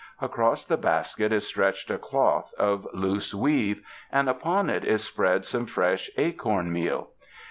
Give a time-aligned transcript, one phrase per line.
[0.19, 5.45] Across the basket is stretched a cloth of loose weave, and upon it is spread
[5.45, 7.11] some fresh acorn meal.